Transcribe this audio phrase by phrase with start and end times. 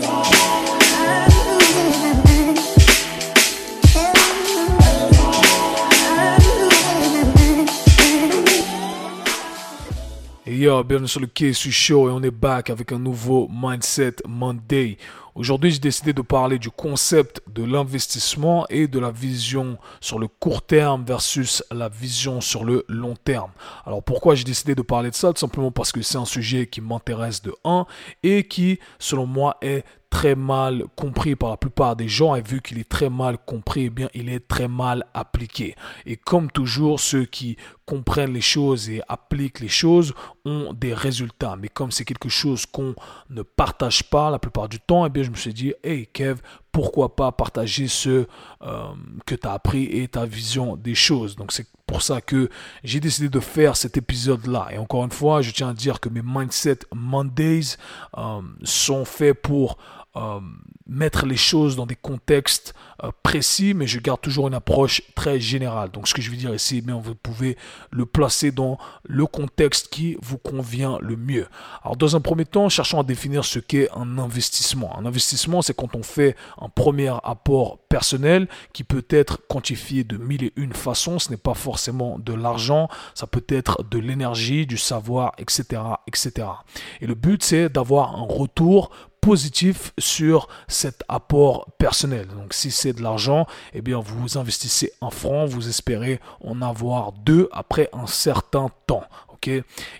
[0.00, 0.25] today.
[10.66, 14.98] Yo, bienvenue sur le KSU Show et on est back avec un nouveau Mindset Monday.
[15.36, 20.26] Aujourd'hui, j'ai décidé de parler du concept de l'investissement et de la vision sur le
[20.26, 23.52] court terme versus la vision sur le long terme.
[23.84, 25.32] Alors pourquoi j'ai décidé de parler de ça?
[25.32, 27.86] Tout simplement parce que c'est un sujet qui m'intéresse de un
[28.24, 32.62] et qui, selon moi, est très mal compris par la plupart des gens et vu
[32.62, 35.76] qu'il est très mal compris, eh bien, il est très mal appliqué.
[36.06, 37.56] Et comme toujours, ceux qui
[37.86, 40.12] comprennent les choses et appliquent les choses
[40.44, 41.56] ont des résultats.
[41.56, 42.94] Mais comme c'est quelque chose qu'on
[43.30, 46.40] ne partage pas la plupart du temps, eh bien, je me suis dit, hey Kev,
[46.72, 48.26] pourquoi pas partager ce
[48.62, 48.86] euh,
[49.24, 51.36] que tu as appris et ta vision des choses?
[51.36, 52.50] Donc c'est pour ça que
[52.82, 54.68] j'ai décidé de faire cet épisode-là.
[54.72, 57.76] Et encore une fois, je tiens à dire que mes Mindset Mondays
[58.18, 59.78] euh, sont faits pour
[60.16, 60.40] euh,
[60.88, 65.40] mettre les choses dans des contextes euh, précis, mais je garde toujours une approche très
[65.40, 65.90] générale.
[65.90, 67.56] Donc ce que je veux dire ici, bien, vous pouvez
[67.90, 71.48] le placer dans le contexte qui vous convient le mieux.
[71.82, 74.96] Alors dans un premier temps, cherchons à définir ce qu'est un investissement.
[74.96, 80.16] Un investissement, c'est quand on fait un premier apport personnel qui peut être quantifié de
[80.16, 81.18] mille et une façons.
[81.18, 86.46] Ce n'est pas forcément de l'argent, ça peut être de l'énergie, du savoir, etc., etc.
[87.00, 88.90] Et le but, c'est d'avoir un retour
[89.26, 92.28] positif sur cet apport personnel.
[92.28, 97.10] Donc si c'est de l'argent, eh bien vous investissez un franc, vous espérez en avoir
[97.10, 99.02] deux après un certain temps.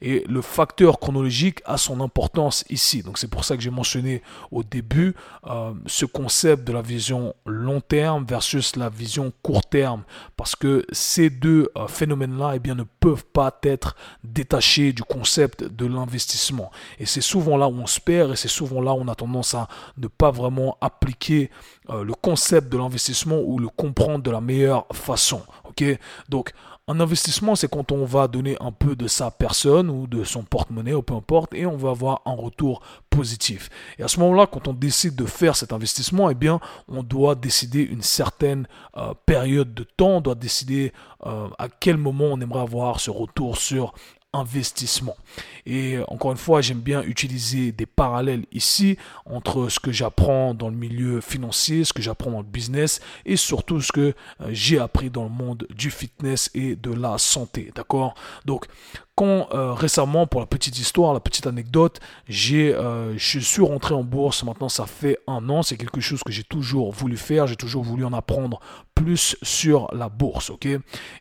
[0.00, 3.02] Et le facteur chronologique a son importance ici.
[3.02, 5.14] Donc c'est pour ça que j'ai mentionné au début
[5.46, 10.02] euh, ce concept de la vision long terme versus la vision court terme.
[10.36, 15.86] Parce que ces deux euh, phénomènes-là eh ne peuvent pas être détachés du concept de
[15.86, 16.70] l'investissement.
[16.98, 19.14] Et c'est souvent là où on se perd et c'est souvent là où on a
[19.14, 21.50] tendance à ne pas vraiment appliquer
[21.90, 25.42] euh, le concept de l'investissement ou le comprendre de la meilleure façon.
[26.28, 26.52] Donc
[26.86, 30.42] un investissement, c'est quand on va donner un peu de sa personne ou de son
[30.42, 33.70] porte-monnaie, ou peu importe, et on va avoir un retour positif.
[33.98, 37.36] Et à ce moment-là, quand on décide de faire cet investissement, eh bien, on doit
[37.36, 38.66] décider une certaine
[38.98, 40.92] euh, période de temps, on doit décider
[41.24, 43.94] euh, à quel moment on aimerait avoir ce retour sur
[44.34, 45.16] investissement.
[45.66, 50.68] Et encore une fois, j'aime bien utiliser des parallèles ici entre ce que j'apprends dans
[50.68, 54.00] le milieu financier, ce que j'apprends dans le business et surtout ce que
[54.40, 57.72] euh, j'ai appris dans le monde du fitness et de la santé.
[57.74, 58.14] D'accord?
[58.44, 58.66] Donc,
[59.16, 63.94] quand euh, récemment, pour la petite histoire, la petite anecdote, j'ai, euh, je suis rentré
[63.94, 64.42] en bourse.
[64.42, 65.62] Maintenant, ça fait un an.
[65.62, 67.46] C'est quelque chose que j'ai toujours voulu faire.
[67.46, 68.60] J'ai toujours voulu en apprendre
[68.94, 70.66] plus sur la bourse, ok?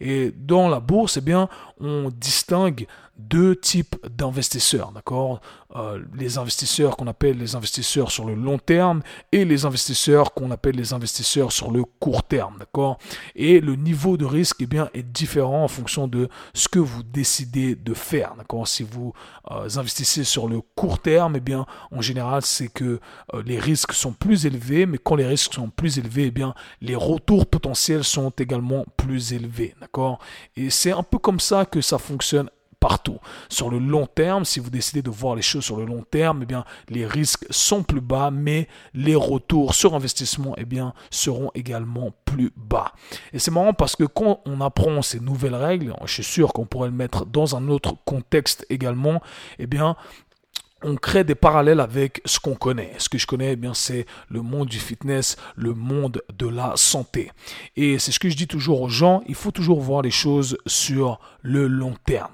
[0.00, 1.48] Et dans la bourse, eh bien,
[1.80, 2.86] on distingue
[3.18, 5.40] deux types d'investisseurs, d'accord?
[5.76, 9.02] Euh, Les investisseurs qu'on appelle les investisseurs sur le long terme
[9.32, 12.98] et les investisseurs qu'on appelle les investisseurs sur le court terme, d'accord?
[13.34, 17.02] Et le niveau de risque, eh bien, est différent en fonction de ce que vous
[17.02, 18.66] décidez de faire, d'accord?
[18.66, 19.12] Si vous
[19.50, 23.00] euh, investissez sur le court terme, eh bien, en général, c'est que
[23.34, 26.54] euh, les risques sont plus élevés, mais quand les risques sont plus élevés, eh bien,
[26.80, 30.18] les retours potentiels sont également plus élevés, d'accord?
[30.56, 32.48] Et c'est un peu comme ça que ça fonctionne
[32.82, 33.20] partout.
[33.48, 36.40] Sur le long terme, si vous décidez de voir les choses sur le long terme,
[36.42, 41.52] eh bien, les risques sont plus bas, mais les retours sur investissement eh bien, seront
[41.54, 42.92] également plus bas.
[43.32, 46.66] Et c'est marrant parce que quand on apprend ces nouvelles règles, je suis sûr qu'on
[46.66, 49.22] pourrait le mettre dans un autre contexte également,
[49.60, 49.94] eh bien,
[50.82, 52.94] on crée des parallèles avec ce qu'on connaît.
[52.98, 56.72] Ce que je connais, eh bien, c'est le monde du fitness, le monde de la
[56.74, 57.30] santé.
[57.76, 60.58] Et c'est ce que je dis toujours aux gens, il faut toujours voir les choses
[60.66, 62.32] sur le long terme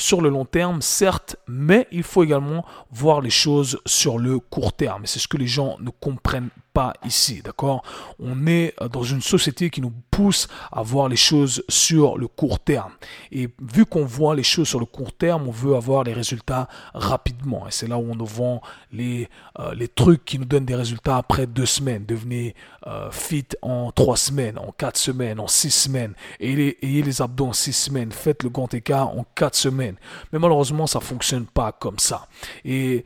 [0.00, 4.72] sur le long terme, certes, mais il faut également voir les choses sur le court
[4.72, 5.02] terme.
[5.04, 7.82] C'est ce que les gens ne comprennent pas ici, d'accord?
[8.18, 12.58] On est dans une société qui nous pousse à voir les choses sur le court
[12.60, 12.92] terme.
[13.32, 16.68] Et vu qu'on voit les choses sur le court terme, on veut avoir les résultats
[16.94, 17.66] rapidement.
[17.66, 18.60] Et c'est là où on nous vend
[18.92, 19.28] les,
[19.58, 22.04] euh, les trucs qui nous donnent des résultats après deux semaines.
[22.06, 22.54] Devenez
[22.86, 26.14] euh, fit en trois semaines, en quatre semaines, en six semaines.
[26.38, 28.12] Ayez, ayez les abdos en six semaines.
[28.12, 29.96] Faites le grand écart en quatre semaines.
[30.32, 32.28] Mais malheureusement, ça fonctionne pas comme ça.
[32.64, 33.04] Et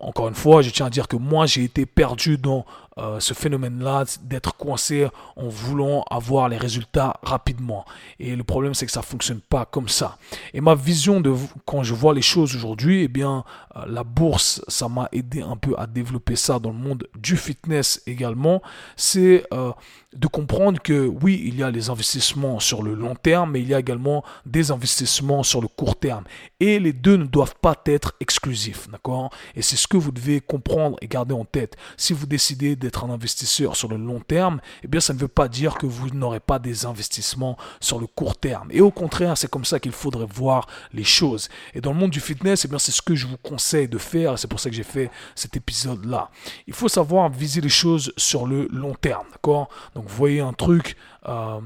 [0.00, 2.64] encore une fois, je tiens à dire que moi, j'ai été perdu dans
[2.98, 7.84] euh, ce phénomène-là d'être coincé en voulant avoir les résultats rapidement.
[8.20, 10.16] Et le problème, c'est que ça fonctionne pas comme ça.
[10.52, 13.44] Et ma vision de quand je vois les choses aujourd'hui, eh bien,
[13.76, 17.36] euh, la bourse, ça m'a aidé un peu à développer ça dans le monde du
[17.36, 18.62] fitness également.
[18.96, 19.72] C'est euh,
[20.14, 23.68] de comprendre que oui, il y a les investissements sur le long terme, mais il
[23.68, 26.24] y a également des investissements sur le court terme.
[26.60, 29.30] Et les deux ne doivent pas être exclusifs, d'accord?
[29.56, 31.76] Et c'est ce que vous devez comprendre et garder en tête.
[31.96, 35.28] Si vous décidez d'être un investisseur sur le long terme, eh bien, ça ne veut
[35.28, 38.68] pas dire que vous n'aurez pas des investissements sur le court terme.
[38.70, 41.48] Et au contraire, c'est comme ça qu'il faudrait voir les choses.
[41.74, 43.98] Et dans le monde du fitness, eh bien, c'est ce que je vous conseille de
[43.98, 44.38] faire.
[44.38, 46.30] C'est pour ça que j'ai fait cet épisode-là.
[46.66, 49.68] Il faut savoir viser les choses sur le long terme, d'accord?
[49.94, 51.60] Donc, vous voyez un truc, euh,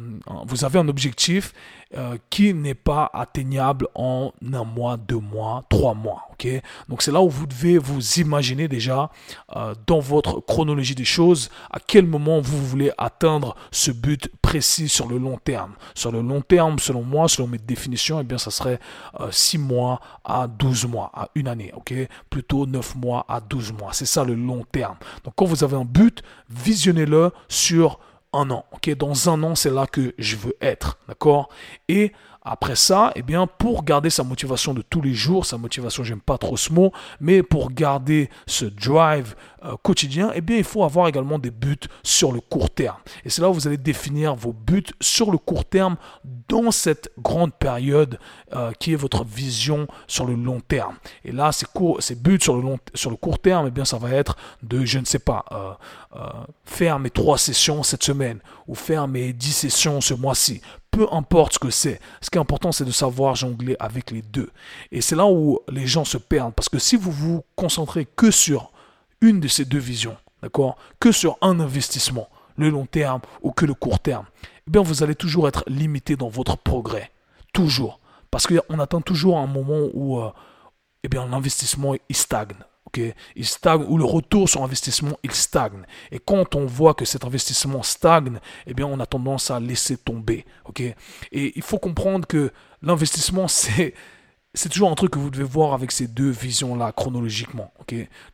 [0.46, 1.52] vous avez un objectif
[1.96, 6.22] euh, qui n'est pas atteignable en un mois, deux mois, trois mois.
[6.32, 6.48] ok?
[6.88, 9.10] Donc c'est là où vous devez vous imaginer déjà
[9.56, 14.88] euh, dans votre chronologie des choses à quel moment vous voulez atteindre ce but précis
[14.88, 15.72] sur le long terme.
[15.94, 18.78] Sur le long terme, selon moi, selon mes définitions, eh bien ça serait
[19.30, 21.72] six mois à 12 mois, à une année.
[21.74, 21.94] ok?
[22.30, 23.92] Plutôt neuf mois à 12 mois.
[23.92, 24.96] C'est ça le long terme.
[25.24, 27.98] Donc quand vous avez un but, visionnez-le sur
[28.32, 28.64] un an.
[28.72, 31.48] Ok, dans un an, c'est là que je veux être, d'accord?
[31.88, 32.12] Et
[32.50, 36.20] après ça, eh bien, pour garder sa motivation de tous les jours, sa motivation, j'aime
[36.20, 39.34] pas trop ce mot, mais pour garder ce drive
[39.64, 42.96] euh, quotidien, eh bien, il faut avoir également des buts sur le court terme.
[43.24, 45.96] Et c'est là où vous allez définir vos buts sur le court terme
[46.48, 48.18] dans cette grande période
[48.54, 50.96] euh, qui est votre vision sur le long terme.
[51.24, 51.66] Et là, ces,
[52.14, 54.98] buts sur le, long, sur le court terme, eh bien, ça va être de, je
[54.98, 56.22] ne sais pas, euh,
[56.64, 61.54] faire mes trois sessions cette semaine ou faire mes dix sessions ce mois-ci peu importe
[61.54, 62.00] ce que c'est.
[62.20, 64.50] Ce qui est important, c'est de savoir jongler avec les deux.
[64.90, 66.54] Et c'est là où les gens se perdent.
[66.54, 68.72] Parce que si vous vous concentrez que sur
[69.20, 73.66] une de ces deux visions, d'accord, que sur un investissement, le long terme ou que
[73.66, 74.26] le court terme,
[74.66, 77.10] eh bien vous allez toujours être limité dans votre progrès.
[77.52, 78.00] Toujours.
[78.30, 80.30] Parce qu'on atteint toujours un moment où euh,
[81.04, 82.56] eh l'investissement stagne
[82.96, 85.82] il stagne, ou le retour sur investissement, il stagne.
[86.10, 89.96] Et quand on voit que cet investissement stagne, eh bien, on a tendance à laisser
[89.96, 90.44] tomber.
[91.32, 92.52] Et il faut comprendre que
[92.82, 93.94] l'investissement, c'est,
[94.54, 97.72] c'est toujours un truc que vous devez voir avec ces deux visions-là chronologiquement.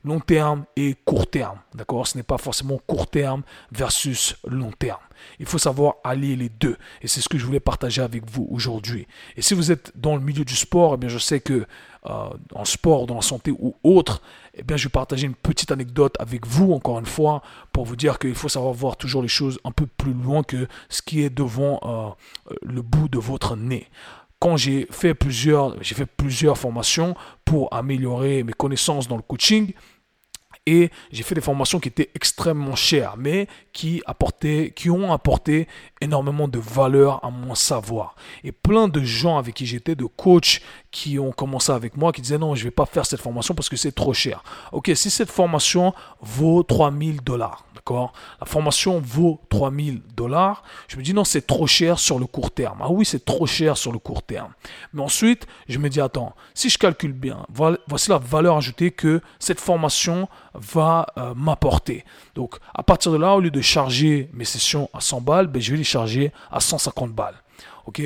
[0.05, 1.59] long terme et court terme.
[1.75, 2.07] D'accord?
[2.07, 5.01] Ce n'est pas forcément court terme versus long terme.
[5.39, 6.77] Il faut savoir allier les deux.
[7.03, 9.07] Et c'est ce que je voulais partager avec vous aujourd'hui.
[9.37, 11.67] Et si vous êtes dans le milieu du sport, eh je sais que
[12.07, 14.23] euh, en sport, dans la santé ou autre,
[14.55, 17.97] eh bien, je vais partager une petite anecdote avec vous, encore une fois, pour vous
[17.97, 21.23] dire qu'il faut savoir voir toujours les choses un peu plus loin que ce qui
[21.23, 23.89] est devant euh, le bout de votre nez
[24.45, 27.15] quand j'ai fait plusieurs, j'ai fait plusieurs formations
[27.47, 29.73] pour améliorer mes connaissances dans le coaching,
[30.67, 35.67] et j'ai fait des formations qui étaient extrêmement chères, mais qui apportaient, qui ont apporté
[36.03, 38.17] énormément de valeur à mon savoir.
[38.45, 40.61] Et plein de gens avec qui j'étais, de coachs
[40.91, 43.71] qui ont commencé avec moi, qui disaient non, je vais pas faire cette formation parce
[43.71, 44.45] que c'est trop cher.
[44.73, 50.63] Ok, si cette formation vaut 3000 dollars, La formation vaut 3000 dollars.
[50.89, 52.79] Je me dis non, c'est trop cher sur le court terme.
[52.81, 54.53] Ah oui, c'est trop cher sur le court terme.
[54.95, 57.45] Mais ensuite, je me dis attends, si je calcule bien,
[57.87, 62.05] voici la valeur ajoutée que cette formation va euh, m'apporter.
[62.35, 65.61] Donc, à partir de là, au lieu de charger mes sessions à 100 balles, ben,
[65.61, 67.37] je vais les charger à 150 balles.
[67.87, 68.01] Ok,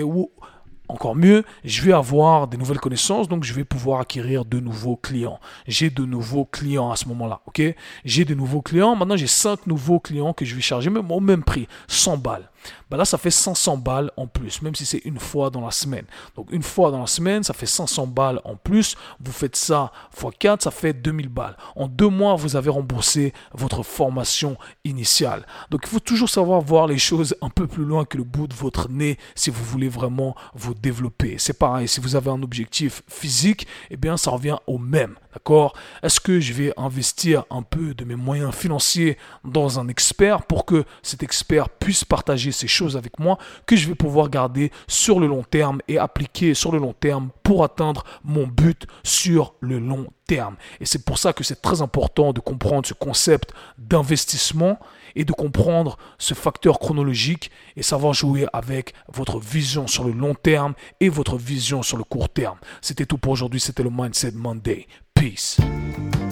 [0.89, 4.97] encore mieux, je vais avoir des nouvelles connaissances, donc je vais pouvoir acquérir de nouveaux
[4.97, 5.39] clients.
[5.67, 7.63] J'ai de nouveaux clients à ce moment-là, ok?
[8.05, 11.21] J'ai de nouveaux clients, maintenant j'ai 5 nouveaux clients que je vais charger même au
[11.21, 12.51] même prix, 100 balles
[12.91, 15.71] bah là, ça fait 500 balles en plus, même si c'est une fois dans la
[15.71, 16.05] semaine.
[16.37, 18.97] Donc, une fois dans la semaine, ça fait 500 balles en plus.
[19.21, 21.57] Vous faites ça x 4, ça fait 2000 balles.
[21.77, 25.47] En deux mois, vous avez remboursé votre formation initiale.
[25.71, 28.47] Donc, il faut toujours savoir voir les choses un peu plus loin que le bout
[28.47, 31.37] de votre nez si vous voulez vraiment vous développer.
[31.39, 35.15] C'est pareil, si vous avez un objectif physique, eh bien, ça revient au même.
[35.35, 35.75] D'accord?
[36.03, 40.65] Est-ce que je vais investir un peu de mes moyens financiers dans un expert pour
[40.65, 45.21] que cet expert puisse partager ces choses avec moi que je vais pouvoir garder sur
[45.21, 49.79] le long terme et appliquer sur le long terme pour atteindre mon but sur le
[49.79, 50.57] long terme.
[50.81, 54.79] Et c'est pour ça que c'est très important de comprendre ce concept d'investissement
[55.17, 60.35] et de comprendre ce facteur chronologique et savoir jouer avec votre vision sur le long
[60.35, 62.59] terme et votre vision sur le court terme.
[62.83, 64.87] C'était tout pour aujourd'hui, c'était le Mindset Monday.
[65.15, 65.59] Peace.